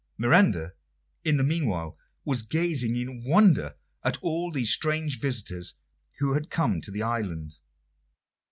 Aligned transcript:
Miranda 0.17 0.73
in 1.23 1.37
the 1.37 1.43
meanwhile 1.43 1.95
was 2.25 2.41
gazing 2.41 2.95
in 2.95 3.23
wonder 3.23 3.75
at 4.03 4.17
all 4.23 4.51
these 4.51 4.73
strange 4.73 5.19
visitors 5.19 5.75
who 6.17 6.33
had 6.33 6.49
come 6.49 6.81
to 6.81 6.89
the 6.89 7.03
island. 7.03 7.57